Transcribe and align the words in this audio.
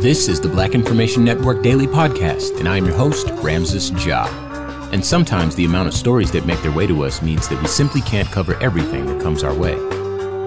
This 0.00 0.28
is 0.28 0.40
the 0.40 0.48
Black 0.48 0.76
Information 0.76 1.24
Network 1.24 1.60
Daily 1.60 1.88
Podcast, 1.88 2.60
and 2.60 2.68
I'm 2.68 2.86
your 2.86 2.94
host, 2.94 3.30
Ramses 3.42 3.90
Ja. 4.06 4.28
And 4.92 5.04
sometimes 5.04 5.56
the 5.56 5.64
amount 5.64 5.88
of 5.88 5.94
stories 5.94 6.30
that 6.30 6.46
make 6.46 6.62
their 6.62 6.70
way 6.70 6.86
to 6.86 7.02
us 7.04 7.20
means 7.20 7.48
that 7.48 7.60
we 7.60 7.66
simply 7.66 8.00
can't 8.02 8.28
cover 8.28 8.54
everything 8.62 9.06
that 9.06 9.20
comes 9.20 9.42
our 9.42 9.52
way. 9.52 9.74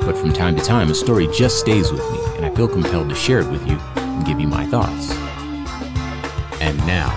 But 0.05 0.17
from 0.17 0.31
time 0.31 0.55
to 0.55 0.63
time, 0.63 0.89
a 0.89 0.95
story 0.95 1.27
just 1.33 1.59
stays 1.59 1.91
with 1.91 1.99
me, 2.11 2.19
and 2.37 2.45
I 2.45 2.55
feel 2.55 2.69
compelled 2.69 3.09
to 3.09 3.15
share 3.15 3.41
it 3.41 3.51
with 3.51 3.67
you 3.67 3.77
and 3.97 4.25
give 4.25 4.39
you 4.39 4.47
my 4.47 4.65
thoughts. 4.67 5.11
And 6.61 6.77
now, 6.87 7.09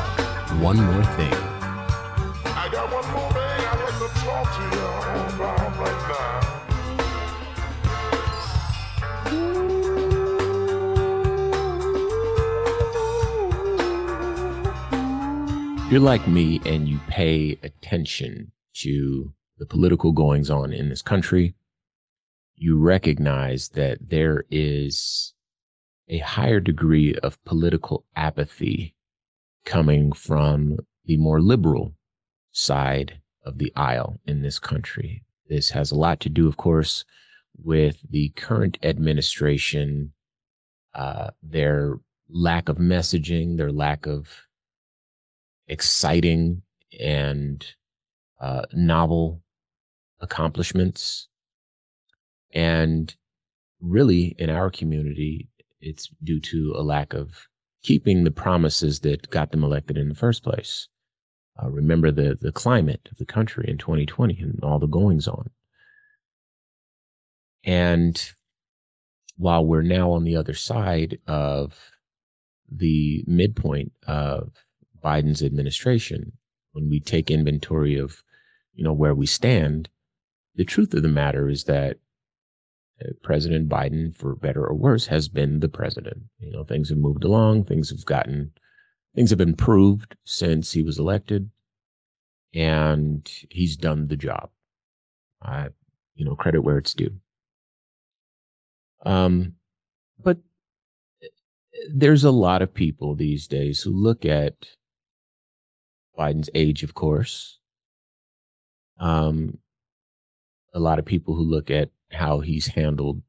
one 0.61 0.79
more 0.79 1.05
thing. 1.15 1.53
You're 15.95 16.03
like 16.03 16.27
me 16.27 16.61
and 16.67 16.89
you 16.89 16.98
pay 17.06 17.56
attention 17.62 18.50
to 18.75 19.32
the 19.59 19.65
political 19.65 20.10
goings 20.10 20.50
on 20.50 20.72
in 20.72 20.88
this 20.88 21.03
country, 21.03 21.55
you 22.56 22.77
recognize 22.77 23.69
that 23.69 23.99
there 24.00 24.43
is 24.50 25.34
a 26.09 26.19
higher 26.19 26.59
degree 26.59 27.15
of 27.22 27.41
political 27.44 28.05
apathy 28.16 28.97
coming 29.65 30.10
from 30.10 30.78
the 31.05 31.16
more 31.16 31.41
liberal 31.41 31.94
side 32.50 33.21
of 33.44 33.59
the 33.59 33.72
aisle 33.76 34.19
in 34.26 34.43
this 34.43 34.59
country. 34.59 35.22
This 35.49 35.71
has 35.71 35.93
a 35.93 35.97
lot 35.97 36.19
to 36.22 36.28
do, 36.28 36.49
of 36.49 36.56
course, 36.56 37.05
with 37.56 38.00
the 38.11 38.31
current 38.31 38.78
administration, 38.82 40.12
uh, 40.93 41.31
their 41.41 42.00
lack 42.28 42.69
of 42.69 42.78
messaging, 42.78 43.59
their 43.59 43.71
lack 43.71 44.06
of 44.06 44.49
exciting 45.69 46.62
and 47.00 47.64
uh, 48.41 48.62
novel 48.72 49.42
accomplishments. 50.20 51.28
And 52.52 53.14
really, 53.80 54.34
in 54.38 54.50
our 54.50 54.70
community, 54.70 55.48
it's 55.80 56.08
due 56.22 56.41
to 56.41 56.75
a 56.76 56.82
lack 56.82 57.12
of 57.14 57.48
keeping 57.82 58.25
the 58.25 58.30
promises 58.30 59.00
that 59.00 59.30
got 59.30 59.50
them 59.50 59.62
elected 59.64 59.98
in 59.98 60.08
the 60.08 60.14
first 60.14 60.42
place. 60.42 60.88
Uh, 61.62 61.70
remember 61.70 62.10
the 62.10 62.36
the 62.41 62.50
climate 62.50 63.08
of 63.12 63.19
the 63.19 63.26
country 63.26 63.66
in 63.69 63.78
2020 63.78 64.41
and 64.41 64.60
all 64.62 64.78
the 64.78 64.86
goings 64.86 65.28
on. 65.28 65.50
And 67.64 68.20
while 69.36 69.64
we're 69.64 69.82
now 69.82 70.12
on 70.12 70.25
the 70.25 70.36
other 70.36 70.54
side 70.54 71.19
of 71.26 71.78
the 72.70 73.25
midpoint 73.26 73.92
of 74.06 74.52
Biden's 75.04 75.42
administration, 75.42 76.32
when 76.72 76.88
we 76.88 76.98
take 76.98 77.31
inventory 77.31 77.98
of, 77.98 78.22
you 78.75 78.82
know, 78.82 78.92
where 78.92 79.15
we 79.15 79.26
stand, 79.26 79.88
the 80.54 80.65
truth 80.65 80.94
of 80.94 81.03
the 81.03 81.09
matter 81.09 81.48
is 81.48 81.65
that 81.65 81.98
uh, 83.03 83.10
President 83.22 83.69
Biden, 83.69 84.16
for 84.16 84.34
better 84.34 84.64
or 84.64 84.75
worse, 84.75 85.06
has 85.06 85.28
been 85.28 85.60
the 85.60 85.69
president. 85.69 86.22
You 86.38 86.53
know, 86.53 86.64
things 86.64 86.88
have 86.88 86.98
moved 86.98 87.25
along, 87.25 87.64
things 87.64 87.91
have 87.91 88.04
gotten, 88.04 88.53
things 89.14 89.31
have 89.31 89.41
improved 89.41 90.16
since 90.25 90.72
he 90.72 90.82
was 90.82 90.98
elected, 90.98 91.50
and 92.54 93.31
he's 93.50 93.76
done 93.76 94.09
the 94.09 94.16
job. 94.16 94.50
I, 95.43 95.69
you 96.14 96.25
know, 96.25 96.37
credit 96.37 96.62
where 96.62 96.78
it's 96.78 96.94
due. 96.94 97.16
Um, 99.04 99.54
but 100.22 100.38
uh, 101.22 101.26
there's 101.93 102.25
a 102.25 102.31
lot 102.31 102.62
of 102.62 102.72
people 102.72 103.14
these 103.14 103.47
days 103.47 103.82
who 103.82 103.91
look 103.91 104.25
at 104.25 104.54
Biden's 106.19 106.50
age, 106.54 106.82
of 106.82 106.94
course. 106.94 107.58
Um, 108.98 109.58
a 110.72 110.80
lot 110.80 110.98
of 110.98 111.04
people 111.04 111.34
who 111.34 111.42
look 111.42 111.70
at 111.70 111.91
how 112.10 112.41
he's 112.41 112.66
handled 112.66 113.22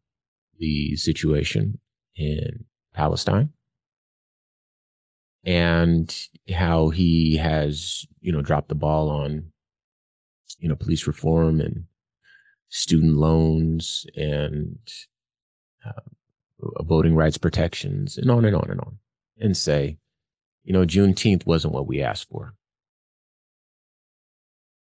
the 0.59 0.95
situation 0.95 1.79
in 2.15 2.65
Palestine 2.93 3.49
and 5.43 6.15
how 6.53 6.89
he 6.89 7.37
has, 7.37 8.05
you 8.21 8.31
know, 8.31 8.41
dropped 8.41 8.69
the 8.69 8.75
ball 8.75 9.09
on, 9.09 9.51
you 10.59 10.69
know, 10.69 10.75
police 10.75 11.07
reform 11.07 11.59
and 11.59 11.85
student 12.69 13.13
loans 13.13 14.05
and 14.15 14.77
uh, 15.85 16.01
voting 16.83 17.15
rights 17.15 17.37
protections 17.37 18.17
and 18.17 18.31
on 18.31 18.45
and 18.45 18.55
on 18.55 18.69
and 18.69 18.79
on 18.81 18.97
and 19.39 19.55
say, 19.55 19.97
you 20.63 20.73
know, 20.73 20.85
Juneteenth 20.85 21.45
wasn't 21.45 21.73
what 21.73 21.87
we 21.87 22.01
asked 22.01 22.29
for. 22.29 22.55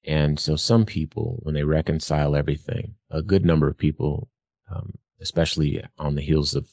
And 0.09 0.39
so 0.39 0.55
some 0.55 0.87
people, 0.87 1.37
when 1.43 1.53
they 1.53 1.63
reconcile 1.63 2.35
everything, 2.35 2.95
a 3.11 3.21
good 3.21 3.45
number 3.45 3.67
of 3.67 3.77
people, 3.77 4.27
um, 4.67 4.95
especially 5.21 5.83
on 5.99 6.15
the 6.15 6.23
heels 6.23 6.55
of 6.55 6.67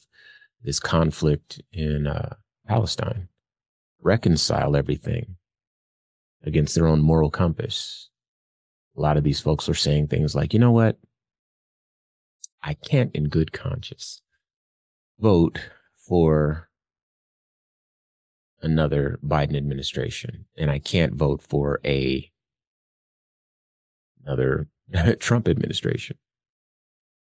this 0.63 0.79
conflict 0.79 1.61
in 1.71 2.07
uh, 2.07 2.35
Palestine, 2.67 3.27
reconcile 4.01 4.75
everything 4.75 5.35
against 6.43 6.73
their 6.73 6.87
own 6.87 6.99
moral 6.99 7.29
compass. 7.29 8.09
A 8.97 9.01
lot 9.01 9.17
of 9.17 9.23
these 9.23 9.39
folks 9.39 9.69
are 9.69 9.75
saying 9.75 10.07
things 10.07 10.33
like, 10.33 10.51
you 10.51 10.59
know 10.59 10.71
what? 10.71 10.97
I 12.63 12.73
can't 12.73 13.15
in 13.15 13.29
good 13.29 13.51
conscience 13.51 14.19
vote 15.19 15.59
for 15.93 16.69
another 18.63 19.19
Biden 19.23 19.55
administration 19.55 20.45
and 20.57 20.71
I 20.71 20.79
can't 20.79 21.13
vote 21.13 21.43
for 21.43 21.79
a 21.85 22.31
another 24.27 24.67
Trump 25.19 25.47
administration. 25.47 26.17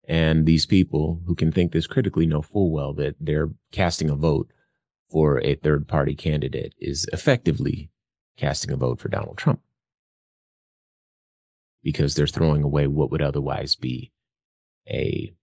And 0.08 0.46
these 0.46 0.66
people 0.66 1.22
who 1.26 1.36
can 1.36 1.52
think 1.52 1.72
this 1.72 1.88
critically 1.88 2.26
know 2.26 2.42
full 2.42 2.72
well 2.72 2.94
that 2.94 3.16
they're 3.20 3.50
casting 3.72 4.10
a 4.10 4.16
vote 4.16 4.52
for 5.10 5.42
a 5.42 5.56
third 5.56 5.88
party 5.88 6.16
candidate 6.16 6.74
is 6.80 7.08
effectively 7.14 7.90
casting 8.38 8.72
a 8.72 8.78
vote 8.78 9.00
for 9.00 9.08
Donald 9.08 9.38
Trump 9.38 9.62
because 11.84 12.16
they're 12.16 12.28
throwing 12.28 12.64
away 12.64 12.88
what 12.88 13.12
would 13.12 13.22
otherwise 13.22 13.76
be 13.76 14.12
a 14.90 15.34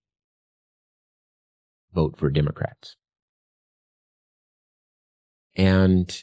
vote 1.92 2.16
for 2.16 2.30
Democrats. 2.30 2.96
And 5.54 6.22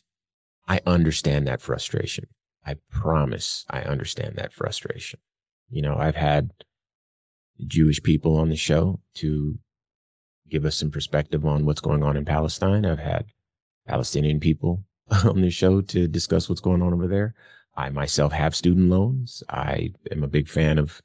I 0.67 0.81
understand 0.85 1.47
that 1.47 1.61
frustration. 1.61 2.27
I 2.65 2.75
promise 2.91 3.65
I 3.69 3.81
understand 3.81 4.35
that 4.35 4.53
frustration. 4.53 5.19
You 5.69 5.81
know, 5.81 5.95
I've 5.95 6.15
had 6.15 6.51
Jewish 7.65 8.01
people 8.01 8.37
on 8.37 8.49
the 8.49 8.55
show 8.55 8.99
to 9.15 9.57
give 10.49 10.65
us 10.65 10.75
some 10.75 10.91
perspective 10.91 11.45
on 11.45 11.65
what's 11.65 11.81
going 11.81 12.03
on 12.03 12.17
in 12.17 12.25
Palestine. 12.25 12.85
I've 12.85 12.99
had 12.99 13.25
Palestinian 13.87 14.39
people 14.39 14.83
on 15.25 15.41
the 15.41 15.49
show 15.49 15.81
to 15.81 16.07
discuss 16.07 16.49
what's 16.49 16.61
going 16.61 16.81
on 16.81 16.93
over 16.93 17.07
there. 17.07 17.35
I 17.75 17.89
myself 17.89 18.33
have 18.33 18.55
student 18.55 18.89
loans. 18.89 19.43
I 19.49 19.93
am 20.11 20.23
a 20.23 20.27
big 20.27 20.49
fan 20.49 20.77
of 20.77 21.01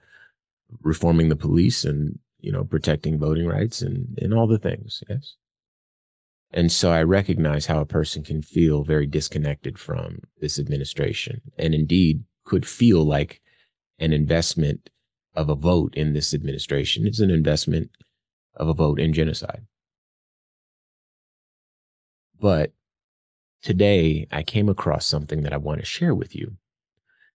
reforming 0.82 1.28
the 1.28 1.36
police 1.36 1.84
and, 1.84 2.18
you 2.40 2.50
know, 2.50 2.64
protecting 2.64 3.18
voting 3.18 3.46
rights 3.46 3.82
and, 3.82 4.18
and 4.20 4.34
all 4.34 4.46
the 4.46 4.58
things. 4.58 5.02
Yes. 5.08 5.36
And 6.52 6.70
so 6.70 6.92
I 6.92 7.02
recognize 7.02 7.66
how 7.66 7.80
a 7.80 7.86
person 7.86 8.22
can 8.22 8.40
feel 8.40 8.84
very 8.84 9.06
disconnected 9.06 9.78
from 9.78 10.20
this 10.40 10.58
administration 10.58 11.40
and 11.58 11.74
indeed 11.74 12.24
could 12.44 12.66
feel 12.66 13.04
like 13.04 13.40
an 14.04 14.12
investment 14.12 14.90
of 15.34 15.48
a 15.48 15.54
vote 15.54 15.94
in 15.96 16.12
this 16.12 16.34
administration 16.34 17.06
is 17.06 17.20
an 17.20 17.30
investment 17.30 17.90
of 18.54 18.68
a 18.68 18.74
vote 18.74 19.00
in 19.00 19.12
genocide. 19.12 19.66
But 22.38 22.72
today 23.62 24.28
I 24.30 24.42
came 24.42 24.68
across 24.68 25.06
something 25.06 25.42
that 25.42 25.54
I 25.54 25.56
want 25.56 25.80
to 25.80 25.86
share 25.86 26.14
with 26.14 26.36
you 26.36 26.58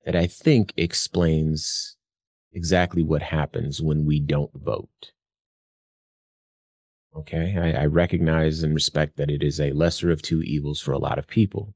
that 0.05 0.15
I 0.15 0.27
think 0.27 0.73
explains 0.77 1.97
exactly 2.53 3.01
what 3.01 3.23
happens 3.23 3.81
when 3.81 4.05
we 4.05 4.19
don't 4.19 4.53
vote. 4.53 5.11
Okay. 7.17 7.57
I, 7.57 7.81
I, 7.81 7.85
recognize 7.87 8.61
and 8.61 8.73
respect 8.73 9.17
that 9.17 9.31
it 9.31 9.41
is 9.41 9.59
a 9.59 9.71
lesser 9.71 10.11
of 10.11 10.21
two 10.21 10.43
evils 10.43 10.79
for 10.79 10.91
a 10.91 10.99
lot 10.99 11.17
of 11.17 11.27
people. 11.27 11.73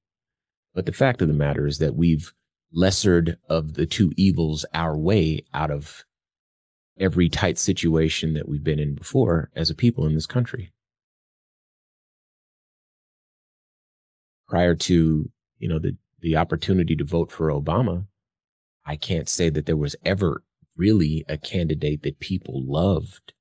But 0.76 0.86
the 0.86 0.92
fact 0.92 1.22
of 1.22 1.28
the 1.28 1.34
matter 1.34 1.66
is 1.66 1.80
that 1.80 1.96
we've 1.96 2.32
lessered 2.74 3.38
of 3.48 3.74
the 3.74 3.86
two 3.86 4.12
evils 4.18 4.66
our 4.74 4.98
way 4.98 5.46
out 5.54 5.72
of 5.72 6.04
every 7.00 7.30
tight 7.30 7.58
situation 7.58 8.34
that 8.34 8.48
we've 8.48 8.64
been 8.64 8.80
in 8.80 8.96
before 8.96 9.50
as 9.56 9.70
a 9.70 9.76
people 9.76 10.06
in 10.06 10.14
this 10.14 10.28
country. 10.28 10.72
Prior 14.48 14.76
to, 14.76 15.30
you 15.58 15.68
know, 15.68 15.80
the, 15.80 15.96
the 16.20 16.36
opportunity 16.36 16.96
to 16.96 17.04
vote 17.04 17.32
for 17.32 17.50
Obama, 17.50 18.06
I 18.86 18.96
can't 18.96 19.30
say 19.30 19.50
that 19.50 19.66
there 19.66 19.78
was 19.78 19.96
ever 20.04 20.44
really 20.76 21.24
a 21.28 21.38
candidate 21.38 22.04
that 22.04 22.20
people 22.20 22.64
loved 22.66 23.34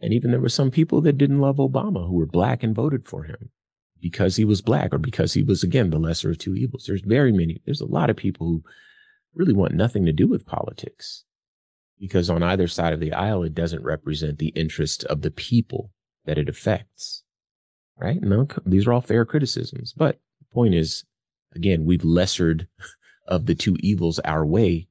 and 0.00 0.12
even 0.12 0.30
there 0.30 0.40
were 0.40 0.48
some 0.48 0.70
people 0.70 1.00
that 1.02 1.18
didn't 1.18 1.40
love 1.40 1.56
Obama 1.56 2.06
who 2.06 2.14
were 2.14 2.26
black 2.26 2.62
and 2.62 2.74
voted 2.74 3.06
for 3.06 3.24
him 3.24 3.50
because 4.00 4.36
he 4.36 4.44
was 4.44 4.62
black 4.62 4.92
or 4.92 4.98
because 4.98 5.32
he 5.32 5.42
was, 5.42 5.62
again, 5.62 5.90
the 5.90 5.98
lesser 5.98 6.30
of 6.30 6.38
two 6.38 6.54
evils. 6.54 6.84
There's 6.86 7.02
very 7.02 7.32
many, 7.32 7.60
there's 7.64 7.80
a 7.80 7.86
lot 7.86 8.10
of 8.10 8.16
people 8.16 8.46
who 8.46 8.62
really 9.34 9.52
want 9.52 9.74
nothing 9.74 10.04
to 10.06 10.12
do 10.12 10.26
with 10.26 10.46
politics 10.46 11.24
because 11.98 12.28
on 12.28 12.42
either 12.42 12.68
side 12.68 12.92
of 12.92 13.00
the 13.00 13.12
aisle, 13.12 13.42
it 13.42 13.54
doesn't 13.54 13.82
represent 13.82 14.38
the 14.38 14.48
interest 14.48 15.04
of 15.04 15.22
the 15.22 15.30
people 15.30 15.90
that 16.24 16.38
it 16.38 16.48
affects. 16.48 17.22
Right? 17.98 18.20
No, 18.20 18.46
these 18.66 18.86
are 18.86 18.92
all 18.92 19.00
fair 19.00 19.24
criticisms. 19.24 19.94
But 19.96 20.20
the 20.38 20.54
point 20.54 20.74
is, 20.74 21.04
again, 21.54 21.86
we've 21.86 22.04
lessered 22.04 22.68
of 23.26 23.46
the 23.46 23.54
two 23.54 23.76
evils 23.80 24.18
our 24.20 24.44
way 24.44 24.88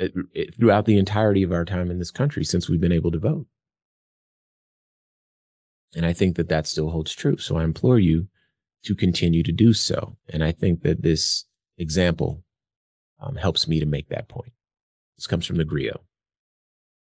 uh, 0.00 0.08
throughout 0.56 0.84
the 0.84 0.98
entirety 0.98 1.42
of 1.42 1.52
our 1.52 1.64
time 1.64 1.90
in 1.90 1.98
this 1.98 2.10
country 2.10 2.44
since 2.44 2.68
we've 2.68 2.80
been 2.80 2.92
able 2.92 3.10
to 3.10 3.18
vote. 3.18 3.46
And 5.94 6.04
I 6.04 6.12
think 6.12 6.36
that 6.36 6.48
that 6.48 6.66
still 6.66 6.90
holds 6.90 7.14
true. 7.14 7.38
So 7.38 7.56
I 7.56 7.64
implore 7.64 7.98
you 7.98 8.28
to 8.84 8.94
continue 8.94 9.42
to 9.42 9.52
do 9.52 9.72
so. 9.72 10.16
And 10.28 10.44
I 10.44 10.52
think 10.52 10.82
that 10.82 11.02
this 11.02 11.44
example 11.78 12.44
um, 13.20 13.36
helps 13.36 13.66
me 13.66 13.80
to 13.80 13.86
make 13.86 14.08
that 14.08 14.28
point. 14.28 14.52
This 15.16 15.26
comes 15.26 15.46
from 15.46 15.56
the 15.56 15.64
Grio. 15.64 16.00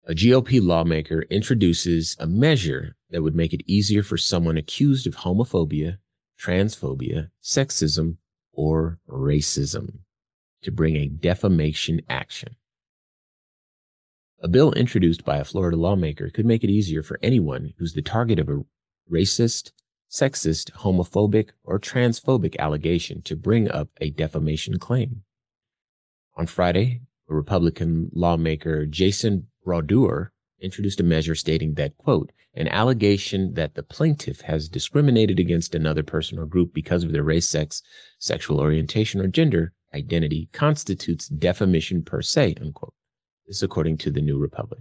A 0.04 0.14
GOP 0.14 0.60
lawmaker 0.60 1.22
introduces 1.30 2.16
a 2.18 2.26
measure 2.26 2.96
that 3.10 3.22
would 3.22 3.36
make 3.36 3.52
it 3.52 3.62
easier 3.66 4.02
for 4.02 4.16
someone 4.16 4.56
accused 4.56 5.06
of 5.06 5.16
homophobia, 5.16 5.98
transphobia, 6.40 7.30
sexism, 7.42 8.16
or 8.52 8.98
racism 9.08 10.00
to 10.62 10.72
bring 10.72 10.96
a 10.96 11.06
defamation 11.06 12.00
action. 12.08 12.56
A 14.44 14.48
bill 14.48 14.72
introduced 14.72 15.24
by 15.24 15.36
a 15.38 15.44
Florida 15.44 15.76
lawmaker 15.76 16.28
could 16.28 16.46
make 16.46 16.64
it 16.64 16.70
easier 16.70 17.04
for 17.04 17.16
anyone 17.22 17.74
who's 17.78 17.92
the 17.92 18.02
target 18.02 18.40
of 18.40 18.48
a 18.48 18.64
racist, 19.08 19.70
sexist, 20.10 20.72
homophobic, 20.72 21.50
or 21.62 21.78
transphobic 21.78 22.56
allegation 22.58 23.22
to 23.22 23.36
bring 23.36 23.70
up 23.70 23.90
a 24.00 24.10
defamation 24.10 24.80
claim. 24.80 25.22
On 26.34 26.48
Friday, 26.48 27.02
Republican 27.28 28.10
lawmaker, 28.12 28.84
Jason 28.84 29.46
Brodeur, 29.64 30.32
introduced 30.60 30.98
a 30.98 31.04
measure 31.04 31.36
stating 31.36 31.74
that, 31.74 31.96
quote, 31.96 32.32
an 32.54 32.66
allegation 32.66 33.54
that 33.54 33.76
the 33.76 33.84
plaintiff 33.84 34.40
has 34.40 34.68
discriminated 34.68 35.38
against 35.38 35.72
another 35.72 36.02
person 36.02 36.36
or 36.36 36.46
group 36.46 36.74
because 36.74 37.04
of 37.04 37.12
their 37.12 37.22
race, 37.22 37.46
sex, 37.46 37.80
sexual 38.18 38.58
orientation, 38.58 39.20
or 39.20 39.28
gender 39.28 39.72
identity 39.94 40.48
constitutes 40.52 41.28
defamation 41.28 42.02
per 42.02 42.20
se, 42.20 42.56
unquote. 42.60 42.94
This 43.52 43.62
according 43.62 43.98
to 43.98 44.10
the 44.10 44.22
New 44.22 44.38
Republic. 44.38 44.80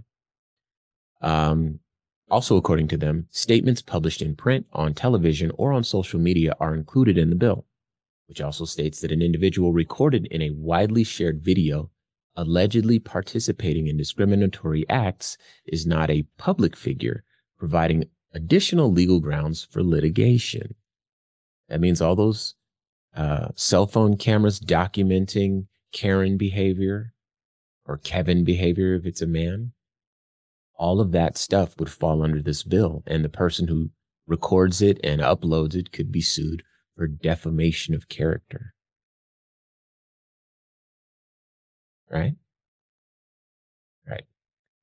Um, 1.20 1.80
also, 2.30 2.56
according 2.56 2.88
to 2.88 2.96
them, 2.96 3.26
statements 3.30 3.82
published 3.82 4.22
in 4.22 4.34
print, 4.34 4.64
on 4.72 4.94
television, 4.94 5.52
or 5.58 5.74
on 5.74 5.84
social 5.84 6.18
media 6.18 6.54
are 6.58 6.74
included 6.74 7.18
in 7.18 7.28
the 7.28 7.36
bill, 7.36 7.66
which 8.28 8.40
also 8.40 8.64
states 8.64 9.02
that 9.02 9.12
an 9.12 9.20
individual 9.20 9.74
recorded 9.74 10.24
in 10.30 10.40
a 10.40 10.54
widely 10.54 11.04
shared 11.04 11.42
video 11.42 11.90
allegedly 12.34 12.98
participating 12.98 13.88
in 13.88 13.98
discriminatory 13.98 14.88
acts 14.88 15.36
is 15.66 15.86
not 15.86 16.08
a 16.08 16.24
public 16.38 16.74
figure, 16.74 17.24
providing 17.58 18.04
additional 18.32 18.90
legal 18.90 19.20
grounds 19.20 19.62
for 19.70 19.82
litigation. 19.82 20.74
That 21.68 21.82
means 21.82 22.00
all 22.00 22.16
those 22.16 22.54
uh, 23.14 23.48
cell 23.54 23.86
phone 23.86 24.16
cameras 24.16 24.58
documenting 24.60 25.66
Karen 25.92 26.38
behavior, 26.38 27.11
or 27.86 27.98
Kevin 27.98 28.44
behavior 28.44 28.94
if 28.94 29.06
it's 29.06 29.22
a 29.22 29.26
man. 29.26 29.72
All 30.76 31.00
of 31.00 31.12
that 31.12 31.36
stuff 31.36 31.78
would 31.78 31.90
fall 31.90 32.22
under 32.22 32.42
this 32.42 32.62
bill, 32.62 33.02
and 33.06 33.24
the 33.24 33.28
person 33.28 33.68
who 33.68 33.90
records 34.26 34.80
it 34.80 34.98
and 35.04 35.20
uploads 35.20 35.74
it 35.74 35.92
could 35.92 36.10
be 36.10 36.20
sued 36.20 36.62
for 36.96 37.06
defamation 37.06 37.94
of 37.94 38.08
character. 38.08 38.74
Right? 42.10 42.34
Right. 44.06 44.24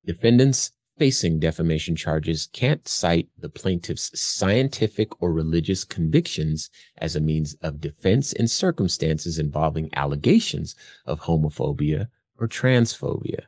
Defendants 0.04 0.72
facing 0.98 1.38
defamation 1.38 1.96
charges 1.96 2.48
can't 2.52 2.86
cite 2.86 3.28
the 3.38 3.48
plaintiff's 3.48 4.10
scientific 4.20 5.22
or 5.22 5.32
religious 5.32 5.84
convictions 5.84 6.68
as 6.98 7.16
a 7.16 7.20
means 7.20 7.54
of 7.62 7.80
defense 7.80 8.32
in 8.34 8.46
circumstances 8.46 9.38
involving 9.38 9.88
allegations 9.94 10.74
of 11.06 11.20
homophobia 11.20 12.08
or 12.40 12.48
transphobia. 12.48 13.42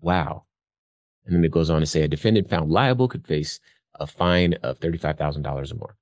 Wow. 0.00 0.44
And 1.24 1.36
then 1.36 1.44
it 1.44 1.52
goes 1.52 1.70
on 1.70 1.80
to 1.80 1.86
say 1.86 2.02
a 2.02 2.08
defendant 2.08 2.50
found 2.50 2.70
liable 2.70 3.08
could 3.08 3.26
face 3.26 3.60
a 3.94 4.06
fine 4.06 4.54
of 4.64 4.80
$35,000 4.80 5.72
or 5.72 5.76
more. 5.76 5.96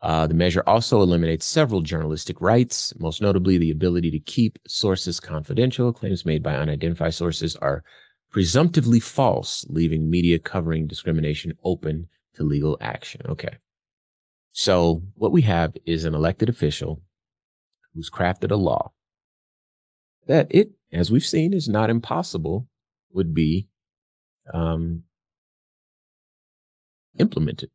Uh, 0.00 0.28
the 0.28 0.34
measure 0.34 0.62
also 0.68 1.02
eliminates 1.02 1.44
several 1.44 1.80
journalistic 1.80 2.40
rights, 2.40 2.94
most 3.00 3.20
notably 3.20 3.58
the 3.58 3.72
ability 3.72 4.12
to 4.12 4.20
keep 4.20 4.56
sources 4.68 5.18
confidential. 5.18 5.92
Claims 5.92 6.24
made 6.24 6.40
by 6.40 6.54
unidentified 6.54 7.14
sources 7.14 7.56
are 7.56 7.82
presumptively 8.30 9.00
false, 9.00 9.66
leaving 9.68 10.08
media 10.08 10.38
covering 10.38 10.86
discrimination 10.86 11.52
open 11.64 12.06
to 12.34 12.44
legal 12.44 12.78
action. 12.80 13.22
Okay. 13.28 13.56
So 14.52 15.02
what 15.14 15.32
we 15.32 15.42
have 15.42 15.76
is 15.84 16.04
an 16.04 16.14
elected 16.14 16.48
official 16.48 17.02
who's 17.92 18.08
crafted 18.08 18.52
a 18.52 18.56
law 18.56 18.92
that 20.28 20.46
it, 20.50 20.70
as 20.92 21.10
we've 21.10 21.26
seen, 21.26 21.52
is 21.52 21.68
not 21.68 21.90
impossible, 21.90 22.68
would 23.12 23.34
be 23.34 23.68
um, 24.54 25.02
implemented. 27.18 27.70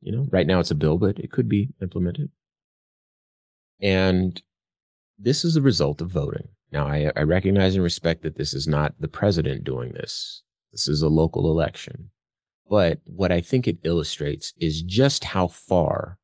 You 0.00 0.12
know, 0.12 0.26
right 0.30 0.46
now 0.46 0.60
it's 0.60 0.70
a 0.70 0.76
bill, 0.76 0.98
but 0.98 1.18
it 1.18 1.30
could 1.30 1.48
be 1.48 1.68
implemented. 1.80 2.30
And 3.80 4.40
this 5.18 5.44
is 5.44 5.54
the 5.54 5.62
result 5.62 6.00
of 6.00 6.10
voting. 6.10 6.48
Now, 6.70 6.86
I, 6.86 7.10
I 7.16 7.22
recognize 7.22 7.74
and 7.74 7.84
respect 7.84 8.22
that 8.22 8.36
this 8.36 8.54
is 8.54 8.66
not 8.66 8.94
the 8.98 9.08
president 9.08 9.64
doing 9.64 9.92
this. 9.92 10.42
This 10.72 10.88
is 10.88 11.02
a 11.02 11.08
local 11.08 11.50
election. 11.50 12.10
But 12.68 13.00
what 13.04 13.32
I 13.32 13.40
think 13.40 13.66
it 13.66 13.78
illustrates 13.84 14.52
is 14.58 14.82
just 14.82 15.24
how 15.24 15.48
far 15.48 16.18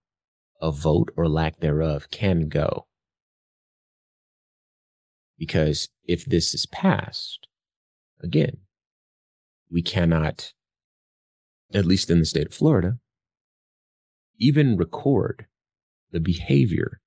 a 0.61 0.71
vote 0.71 1.11
or 1.17 1.29
lack 1.29 1.61
thereof 1.61 2.11
can 2.11 2.49
go. 2.49 2.87
Because 5.39 5.89
if 6.05 6.25
this 6.25 6.55
is 6.55 6.67
passed, 6.67 7.47
again, 8.23 8.59
we 9.71 9.83
cannot, 9.83 10.53
at 11.73 11.85
least 11.85 12.11
in 12.11 12.21
the 12.21 12.25
state 12.25 12.47
of 12.47 12.55
Florida, 12.55 12.99
even 14.39 14.77
record 14.77 15.47
the 16.11 16.21
behavior 16.21 17.01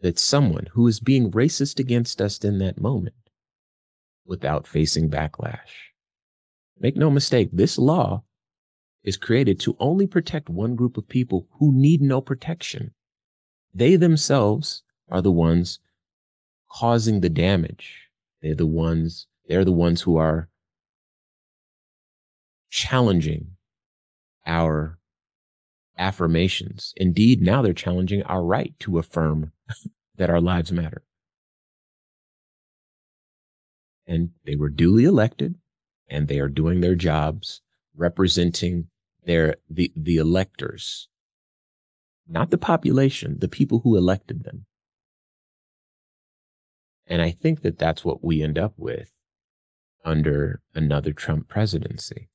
that 0.00 0.18
someone 0.18 0.66
who 0.72 0.86
is 0.86 1.00
being 1.00 1.30
racist 1.30 1.78
against 1.78 2.20
us 2.20 2.38
in 2.38 2.58
that 2.58 2.80
moment 2.80 3.16
without 4.24 4.66
facing 4.66 5.10
backlash. 5.10 5.90
Make 6.78 6.96
no 6.96 7.10
mistake, 7.10 7.50
this 7.52 7.78
law 7.78 8.24
is 9.04 9.16
created 9.16 9.58
to 9.60 9.76
only 9.78 10.06
protect 10.06 10.48
one 10.48 10.76
group 10.76 10.96
of 10.96 11.08
people 11.08 11.48
who 11.58 11.72
need 11.72 12.00
no 12.00 12.20
protection. 12.20 12.92
They 13.74 13.96
themselves 13.96 14.82
are 15.08 15.22
the 15.22 15.32
ones 15.32 15.78
causing 16.72 17.20
the 17.20 17.28
damage. 17.28 18.08
They're 18.40 18.54
the 18.54 18.66
ones, 18.66 19.26
they're 19.46 19.64
the 19.64 19.72
ones 19.72 20.02
who 20.02 20.16
are 20.16 20.48
challenging 22.70 23.56
our 24.46 24.98
affirmations. 25.98 26.94
Indeed, 26.96 27.42
now 27.42 27.62
they're 27.62 27.72
challenging 27.72 28.22
our 28.24 28.42
right 28.42 28.74
to 28.80 28.98
affirm 28.98 29.52
that 30.16 30.30
our 30.30 30.40
lives 30.40 30.72
matter. 30.72 31.02
And 34.06 34.30
they 34.44 34.56
were 34.56 34.70
duly 34.70 35.04
elected 35.04 35.56
and 36.08 36.28
they 36.28 36.40
are 36.40 36.48
doing 36.48 36.80
their 36.80 36.94
jobs 36.94 37.60
representing 37.96 38.88
their 39.24 39.56
the 39.70 39.92
the 39.94 40.16
electors 40.16 41.08
not 42.26 42.50
the 42.50 42.58
population 42.58 43.38
the 43.38 43.48
people 43.48 43.80
who 43.80 43.96
elected 43.96 44.42
them 44.42 44.66
and 47.12 47.20
i 47.20 47.30
think 47.30 47.60
that 47.62 47.78
that's 47.78 48.04
what 48.04 48.24
we 48.24 48.42
end 48.42 48.58
up 48.58 48.72
with 48.76 49.10
under 50.04 50.62
another 50.74 51.12
trump 51.12 51.48
presidency 51.48 52.28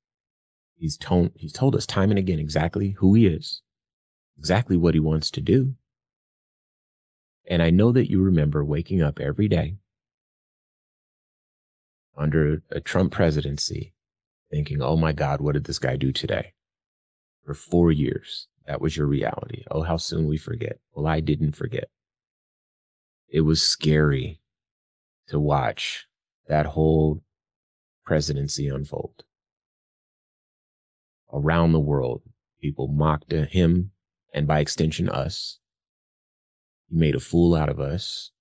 he's 0.75 0.97
told 0.97 1.31
he's 1.35 1.53
told 1.53 1.75
us 1.75 1.85
time 1.85 2.09
and 2.09 2.19
again 2.19 2.39
exactly 2.39 2.91
who 2.99 3.13
he 3.15 3.25
is 3.25 3.61
exactly 4.37 4.77
what 4.77 4.93
he 4.93 4.99
wants 4.99 5.31
to 5.31 5.41
do 5.41 5.73
and 7.49 7.63
i 7.63 7.69
know 7.69 7.91
that 7.91 8.09
you 8.09 8.21
remember 8.21 8.63
waking 8.63 9.01
up 9.01 9.19
every 9.19 9.47
day 9.47 9.75
under 12.15 12.61
a 12.71 12.79
trump 12.79 13.11
presidency 13.11 13.93
thinking 14.51 14.81
oh 14.81 14.95
my 14.95 15.11
god 15.11 15.41
what 15.41 15.53
did 15.53 15.63
this 15.63 15.79
guy 15.79 15.95
do 15.95 16.11
today 16.11 16.53
for 17.47 17.53
four 17.53 17.91
years. 17.91 18.47
That 18.67 18.81
was 18.81 18.97
your 18.97 19.07
reality. 19.07 19.63
Oh, 19.71 19.81
how 19.81 19.95
soon 19.95 20.27
we 20.27 20.37
forget. 20.37 20.79
Well, 20.93 21.07
I 21.07 21.21
didn't 21.21 21.55
forget. 21.55 21.87
It 23.29 23.41
was 23.41 23.61
scary 23.61 24.41
to 25.27 25.39
watch 25.39 26.07
that 26.47 26.65
whole 26.65 27.21
presidency 28.05 28.67
unfold. 28.67 29.23
Around 31.31 31.73
the 31.73 31.79
world, 31.79 32.21
people 32.61 32.87
mocked 32.87 33.31
him 33.31 33.91
and 34.33 34.47
by 34.47 34.59
extension 34.59 35.09
us. 35.09 35.59
He 36.89 36.97
made 36.97 37.15
a 37.15 37.19
fool 37.19 37.53
out 37.53 37.69
of 37.69 37.79
us. 37.79 38.31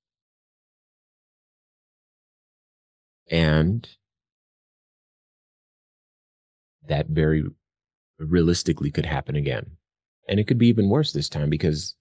And 3.28 3.88
that 6.86 7.08
very 7.08 7.44
realistically 8.18 8.92
could 8.92 9.06
happen 9.06 9.34
again. 9.34 9.72
And 10.28 10.38
it 10.38 10.46
could 10.46 10.58
be 10.58 10.68
even 10.68 10.88
worse 10.88 11.12
this 11.12 11.28
time 11.28 11.50
because 11.50 11.96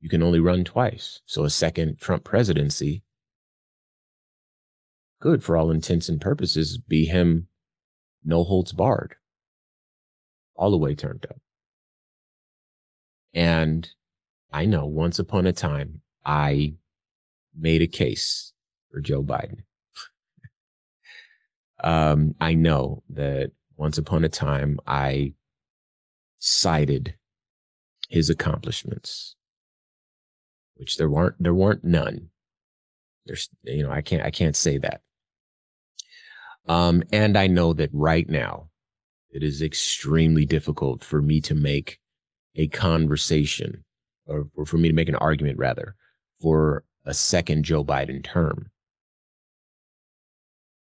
you 0.00 0.10
can 0.10 0.22
only 0.22 0.40
run 0.40 0.64
twice. 0.64 1.22
So 1.24 1.44
a 1.44 1.50
second 1.50 1.98
Trump 1.98 2.24
presidency 2.24 3.02
could, 5.20 5.42
for 5.42 5.56
all 5.56 5.70
intents 5.70 6.08
and 6.08 6.20
purposes, 6.20 6.78
be 6.78 7.06
him 7.06 7.48
no 8.24 8.44
holds 8.44 8.72
barred, 8.72 9.14
all 10.54 10.70
the 10.70 10.76
way 10.76 10.94
turned 10.94 11.26
up. 11.26 11.40
And 13.32 13.88
I 14.52 14.64
know 14.64 14.86
once 14.86 15.18
upon 15.18 15.46
a 15.46 15.52
time, 15.52 16.00
I 16.24 16.74
made 17.54 17.82
a 17.82 17.86
case 17.86 18.52
for 18.90 19.00
Joe 19.00 19.22
Biden. 19.22 19.60
um, 21.84 22.34
I 22.40 22.54
know 22.54 23.02
that 23.10 23.52
once 23.76 23.98
upon 23.98 24.24
a 24.24 24.28
time, 24.28 24.80
I 24.86 25.34
cited 26.38 27.14
his 28.08 28.30
accomplishments, 28.30 29.36
which 30.76 30.96
there 30.96 31.10
weren't 31.10 31.36
there 31.38 31.54
weren't 31.54 31.84
none. 31.84 32.30
There's 33.26 33.48
you 33.64 33.82
know 33.82 33.90
I 33.90 34.02
can't 34.02 34.22
I 34.22 34.30
can't 34.30 34.56
say 34.56 34.78
that. 34.78 35.00
Um, 36.68 37.02
and 37.12 37.36
I 37.36 37.46
know 37.46 37.72
that 37.74 37.90
right 37.92 38.28
now 38.28 38.70
it 39.30 39.42
is 39.42 39.62
extremely 39.62 40.44
difficult 40.44 41.04
for 41.04 41.20
me 41.20 41.40
to 41.42 41.54
make 41.54 41.98
a 42.54 42.68
conversation 42.68 43.84
or, 44.26 44.48
or 44.56 44.66
for 44.66 44.78
me 44.78 44.88
to 44.88 44.94
make 44.94 45.08
an 45.08 45.16
argument 45.16 45.58
rather 45.58 45.94
for 46.40 46.84
a 47.04 47.14
second 47.14 47.64
Joe 47.64 47.84
Biden 47.84 48.24
term. 48.24 48.70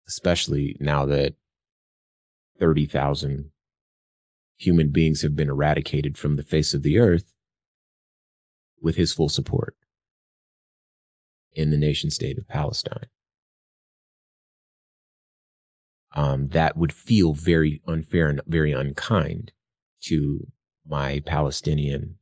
Especially 0.07 0.75
now 0.79 1.05
that 1.05 1.35
30,000 2.59 3.51
human 4.57 4.89
beings 4.89 5.21
have 5.21 5.35
been 5.35 5.49
eradicated 5.49 6.17
from 6.17 6.35
the 6.35 6.43
face 6.43 6.73
of 6.73 6.81
the 6.81 6.97
earth 6.97 7.33
with 8.81 8.95
his 8.95 9.13
full 9.13 9.29
support 9.29 9.75
in 11.55 11.71
the 11.71 11.77
nation 11.77 12.09
state 12.11 12.37
of 12.37 12.47
Palestine. 12.47 13.07
Um, 16.13 16.49
that 16.49 16.77
would 16.77 16.93
feel 16.93 17.33
very 17.33 17.81
unfair 17.87 18.29
and 18.29 18.41
very 18.45 18.71
unkind 18.71 19.51
to 20.03 20.47
my 20.87 21.21
Palestinian 21.25 22.15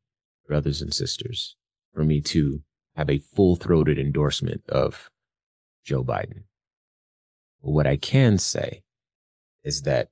brothers 0.47 0.81
and 0.81 0.93
sisters 0.93 1.55
for 1.93 2.03
me 2.03 2.21
to 2.21 2.61
have 2.95 3.09
a 3.09 3.19
full 3.19 3.55
throated 3.55 3.99
endorsement 3.99 4.63
of 4.69 5.09
Joe 5.83 6.03
Biden. 6.03 6.43
But 7.61 7.71
what 7.71 7.87
I 7.87 7.97
can 7.97 8.37
say 8.37 8.83
is 9.63 9.83
that 9.83 10.09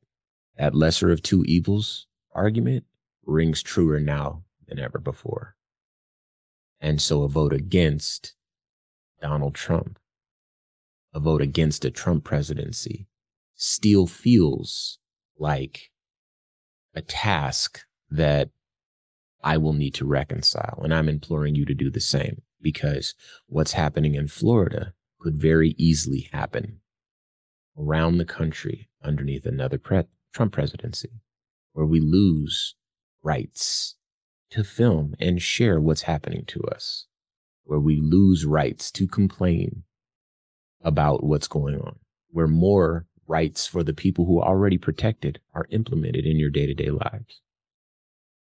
that 0.57 0.75
lesser 0.75 1.11
of 1.11 1.21
two 1.21 1.43
evils 1.45 2.07
argument 2.33 2.85
rings 3.25 3.63
truer 3.63 3.99
now 3.99 4.43
than 4.67 4.79
ever 4.79 4.99
before. 4.99 5.55
And 6.79 7.01
so 7.01 7.23
a 7.23 7.27
vote 7.27 7.53
against 7.53 8.35
Donald 9.21 9.55
Trump, 9.55 9.99
a 11.13 11.19
vote 11.19 11.41
against 11.41 11.85
a 11.85 11.91
Trump 11.91 12.23
presidency, 12.23 13.07
still 13.55 14.07
feels 14.07 14.99
like 15.37 15.91
a 16.95 17.01
task 17.01 17.81
that 18.09 18.49
I 19.43 19.57
will 19.57 19.73
need 19.73 19.93
to 19.95 20.05
reconcile. 20.05 20.79
And 20.83 20.93
I'm 20.93 21.09
imploring 21.09 21.55
you 21.55 21.65
to 21.65 21.73
do 21.73 21.89
the 21.89 21.99
same 21.99 22.41
because 22.61 23.15
what's 23.47 23.73
happening 23.73 24.15
in 24.15 24.27
Florida 24.27 24.93
could 25.19 25.35
very 25.35 25.75
easily 25.77 26.29
happen 26.31 26.79
around 27.77 28.17
the 28.17 28.25
country 28.25 28.89
underneath 29.03 29.45
another 29.45 29.77
pre- 29.77 30.03
Trump 30.33 30.53
presidency 30.53 31.21
where 31.73 31.85
we 31.85 31.99
lose 31.99 32.75
rights 33.23 33.95
to 34.49 34.63
film 34.63 35.15
and 35.19 35.41
share 35.41 35.79
what's 35.79 36.03
happening 36.03 36.43
to 36.45 36.61
us, 36.63 37.07
where 37.71 37.79
we 37.79 38.01
lose 38.01 38.45
rights 38.45 38.91
to 38.91 39.07
complain 39.07 39.83
about 40.83 41.23
what's 41.23 41.47
going 41.47 41.79
on, 41.79 41.97
where 42.29 42.45
more 42.45 43.05
rights 43.27 43.65
for 43.65 43.81
the 43.81 43.93
people 43.93 44.25
who 44.25 44.41
are 44.41 44.49
already 44.49 44.77
protected 44.77 45.39
are 45.53 45.67
implemented 45.69 46.25
in 46.25 46.37
your 46.37 46.49
day 46.49 46.65
to 46.65 46.73
day 46.73 46.89
lives. 46.89 47.39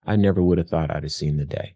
I 0.06 0.16
never 0.16 0.42
would 0.42 0.58
have 0.58 0.70
thought 0.70 0.90
I'd 0.90 1.04
have 1.04 1.12
seen 1.12 1.36
the 1.36 1.44
day. 1.44 1.76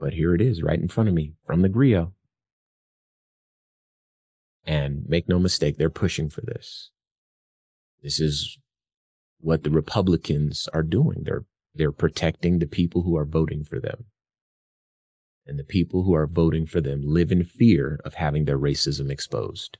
But 0.00 0.14
here 0.14 0.34
it 0.34 0.40
is 0.40 0.64
right 0.64 0.80
in 0.80 0.88
front 0.88 1.08
of 1.08 1.14
me 1.14 1.34
from 1.46 1.62
the 1.62 1.68
Grio. 1.68 2.12
And 4.66 5.08
make 5.08 5.28
no 5.28 5.38
mistake, 5.38 5.76
they're 5.76 5.90
pushing 5.90 6.28
for 6.28 6.40
this. 6.40 6.90
This 8.02 8.18
is 8.18 8.58
what 9.38 9.62
the 9.62 9.70
Republicans 9.70 10.68
are 10.74 10.82
doing. 10.82 11.22
They're, 11.22 11.44
they're 11.72 11.92
protecting 11.92 12.58
the 12.58 12.66
people 12.66 13.02
who 13.02 13.16
are 13.16 13.24
voting 13.24 13.62
for 13.62 13.78
them. 13.78 14.06
And 15.50 15.58
the 15.58 15.64
people 15.64 16.04
who 16.04 16.14
are 16.14 16.28
voting 16.28 16.64
for 16.64 16.80
them 16.80 17.02
live 17.02 17.32
in 17.32 17.42
fear 17.42 17.98
of 18.04 18.14
having 18.14 18.44
their 18.44 18.56
racism 18.56 19.10
exposed 19.10 19.78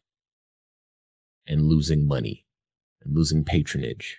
and 1.47 1.69
losing 1.69 2.09
money 2.09 2.45
and 3.05 3.15
losing 3.15 3.45
patronage. 3.45 4.19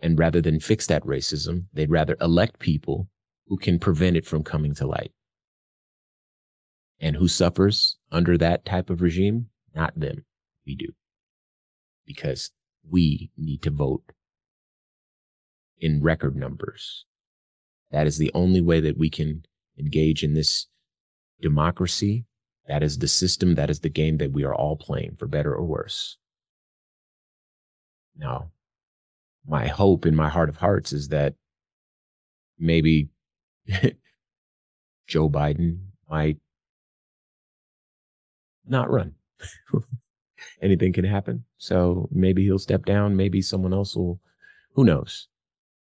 And 0.00 0.18
rather 0.18 0.40
than 0.40 0.60
fix 0.60 0.86
that 0.86 1.04
racism, 1.04 1.66
they'd 1.74 1.90
rather 1.90 2.16
elect 2.22 2.58
people 2.58 3.10
who 3.48 3.58
can 3.58 3.78
prevent 3.78 4.16
it 4.16 4.24
from 4.24 4.42
coming 4.42 4.74
to 4.76 4.86
light. 4.86 5.12
And 6.98 7.16
who 7.16 7.28
suffers 7.28 7.98
under 8.10 8.38
that 8.38 8.64
type 8.64 8.88
of 8.88 9.02
regime? 9.02 9.50
Not 9.74 10.00
them. 10.00 10.24
We 10.64 10.74
do 10.74 10.94
because 12.06 12.50
we 12.82 13.30
need 13.36 13.60
to 13.64 13.70
vote 13.70 14.04
in 15.78 16.02
record 16.02 16.34
numbers. 16.34 17.04
That 17.90 18.06
is 18.06 18.16
the 18.16 18.30
only 18.32 18.62
way 18.62 18.80
that 18.80 18.96
we 18.96 19.10
can 19.10 19.44
engage 19.78 20.22
in 20.22 20.34
this 20.34 20.66
democracy. 21.40 22.24
That 22.68 22.82
is 22.82 22.98
the 22.98 23.08
system. 23.08 23.54
That 23.54 23.70
is 23.70 23.80
the 23.80 23.88
game 23.88 24.18
that 24.18 24.32
we 24.32 24.44
are 24.44 24.54
all 24.54 24.76
playing 24.76 25.16
for 25.18 25.26
better 25.26 25.54
or 25.54 25.64
worse. 25.64 26.16
Now, 28.16 28.50
my 29.46 29.68
hope 29.68 30.06
in 30.06 30.16
my 30.16 30.28
heart 30.28 30.48
of 30.48 30.56
hearts 30.56 30.92
is 30.92 31.08
that 31.08 31.34
maybe 32.58 33.08
Joe 35.06 35.30
Biden 35.30 35.78
might 36.08 36.38
not 38.66 38.90
run. 38.90 39.14
Anything 40.62 40.92
can 40.92 41.04
happen. 41.04 41.44
So 41.58 42.08
maybe 42.10 42.44
he'll 42.44 42.58
step 42.58 42.84
down. 42.84 43.16
Maybe 43.16 43.42
someone 43.42 43.72
else 43.72 43.94
will, 43.94 44.20
who 44.74 44.84
knows? 44.84 45.28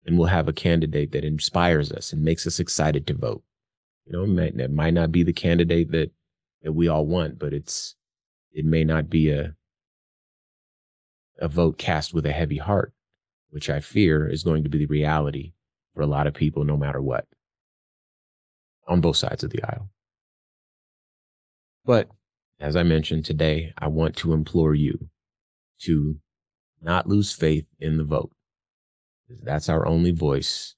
And 0.05 0.17
we'll 0.17 0.27
have 0.27 0.47
a 0.47 0.53
candidate 0.53 1.11
that 1.11 1.25
inspires 1.25 1.91
us 1.91 2.13
and 2.13 2.23
makes 2.23 2.45
us 2.45 2.59
excited 2.59 3.07
to 3.07 3.13
vote. 3.13 3.43
You 4.07 4.13
know, 4.13 4.25
might, 4.25 4.55
it 4.55 4.71
might 4.71 4.93
not 4.93 5.11
be 5.11 5.23
the 5.23 5.33
candidate 5.33 5.91
that, 5.91 6.11
that 6.63 6.71
we 6.71 6.87
all 6.87 7.05
want, 7.05 7.37
but 7.37 7.53
it's, 7.53 7.95
it 8.53 8.63
may 8.63 8.85
not 8.85 9.09
be 9.09 9.29
a, 9.29 9.53
a 11.39 11.49
vote 11.49 11.77
cast 11.77 12.13
with 12.13 12.25
a 12.25 12.31
heavy 12.31 12.57
heart, 12.57 12.93
which 13.49 13.69
I 13.69 13.81
fear 13.81 14.27
is 14.27 14.43
going 14.43 14.63
to 14.63 14.69
be 14.69 14.77
the 14.77 14.85
reality 14.85 15.51
for 15.93 16.01
a 16.01 16.07
lot 16.07 16.25
of 16.25 16.33
people, 16.33 16.63
no 16.63 16.77
matter 16.77 17.01
what, 17.01 17.27
on 18.87 19.01
both 19.01 19.17
sides 19.17 19.43
of 19.43 19.49
the 19.49 19.61
aisle. 19.63 19.89
But 21.85 22.09
as 22.59 22.75
I 22.75 22.83
mentioned 22.83 23.25
today, 23.25 23.73
I 23.77 23.87
want 23.87 24.15
to 24.17 24.33
implore 24.33 24.73
you 24.73 25.09
to 25.81 26.17
not 26.81 27.07
lose 27.07 27.33
faith 27.33 27.65
in 27.79 27.97
the 27.97 28.03
vote. 28.03 28.31
That's 29.43 29.67
our 29.67 29.85
only 29.85 30.11
voice. 30.11 30.75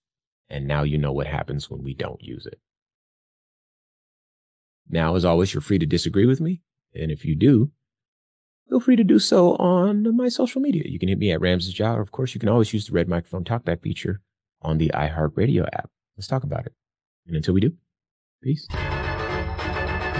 And 0.49 0.67
now 0.67 0.81
you 0.81 0.97
know 0.97 1.11
what 1.11 1.27
happens 1.27 1.69
when 1.69 1.83
we 1.83 1.93
don't 1.93 2.23
use 2.23 2.47
it. 2.47 2.59
Now, 4.89 5.15
as 5.15 5.23
always, 5.23 5.53
you're 5.53 5.61
free 5.61 5.79
to 5.79 5.85
disagree 5.85 6.25
with 6.25 6.41
me. 6.41 6.61
And 6.93 7.11
if 7.11 7.23
you 7.23 7.35
do, 7.35 7.71
feel 8.67 8.79
free 8.79 8.95
to 8.95 9.03
do 9.03 9.19
so 9.19 9.55
on 9.57 10.15
my 10.15 10.29
social 10.29 10.61
media. 10.61 10.83
You 10.85 10.99
can 10.99 11.09
hit 11.09 11.19
me 11.19 11.31
at 11.31 11.41
Ramses 11.41 11.77
Ja, 11.77 11.93
or 11.93 12.01
of 12.01 12.11
course, 12.11 12.33
you 12.33 12.39
can 12.39 12.49
always 12.49 12.73
use 12.73 12.87
the 12.87 12.93
red 12.93 13.07
microphone 13.07 13.43
talkback 13.43 13.81
feature 13.81 14.21
on 14.61 14.77
the 14.77 14.91
iHeartRadio 14.93 15.67
app. 15.73 15.89
Let's 16.17 16.27
talk 16.27 16.43
about 16.43 16.65
it. 16.65 16.73
And 17.27 17.35
until 17.35 17.53
we 17.53 17.61
do, 17.61 17.73
peace. 18.43 18.67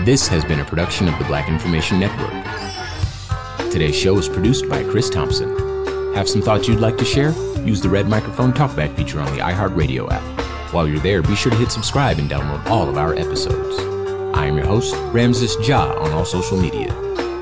This 0.05 0.27
has 0.27 0.45
been 0.45 0.59
a 0.59 0.65
production 0.65 1.07
of 1.07 1.17
the 1.17 1.25
Black 1.25 1.49
Information 1.49 1.99
Network. 1.99 2.31
Today's 3.71 3.95
show 3.95 4.17
is 4.17 4.29
produced 4.29 4.69
by 4.69 4.83
Chris 4.83 5.09
Thompson. 5.09 5.49
Have 6.13 6.29
some 6.29 6.41
thoughts 6.41 6.67
you'd 6.67 6.79
like 6.79 6.97
to 6.97 7.05
share? 7.05 7.31
Use 7.65 7.81
the 7.81 7.89
red 7.89 8.07
microphone 8.07 8.53
talkback 8.53 8.95
feature 8.95 9.19
on 9.19 9.35
the 9.35 9.41
iHeartRadio 9.41 10.11
app. 10.11 10.73
While 10.73 10.87
you're 10.87 10.99
there, 10.99 11.21
be 11.21 11.35
sure 11.35 11.51
to 11.51 11.57
hit 11.57 11.71
subscribe 11.71 12.19
and 12.19 12.29
download 12.29 12.65
all 12.67 12.87
of 12.87 12.97
our 12.97 13.13
episodes. 13.13 13.88
I 14.33 14.45
am 14.45 14.57
your 14.57 14.67
host, 14.67 14.95
Ramses 15.13 15.55
Ja, 15.67 15.93
on 15.99 16.11
all 16.11 16.25
social 16.25 16.57
media. 16.57 16.87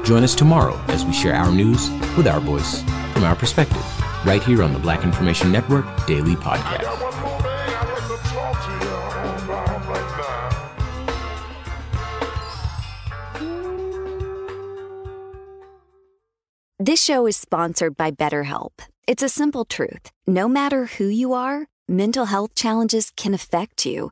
Join 0.03 0.23
us 0.23 0.35
tomorrow 0.35 0.79
as 0.87 1.05
we 1.05 1.13
share 1.13 1.33
our 1.33 1.51
news 1.51 1.89
with 2.15 2.27
our 2.27 2.39
voice, 2.39 2.81
from 3.13 3.23
our 3.23 3.35
perspective, 3.35 3.85
right 4.25 4.43
here 4.43 4.63
on 4.63 4.73
the 4.73 4.79
Black 4.79 5.03
Information 5.03 5.51
Network 5.51 5.85
Daily 6.05 6.35
Podcast. 6.35 6.93
This 16.79 17.03
show 17.03 17.27
is 17.27 17.35
sponsored 17.35 17.97
by 17.97 18.11
BetterHelp. 18.11 18.71
It's 19.07 19.23
a 19.23 19.29
simple 19.29 19.65
truth. 19.65 20.11
No 20.25 20.47
matter 20.47 20.85
who 20.85 21.07
you 21.07 21.33
are, 21.33 21.65
mental 21.87 22.25
health 22.25 22.55
challenges 22.55 23.11
can 23.17 23.33
affect 23.33 23.85
you, 23.85 24.11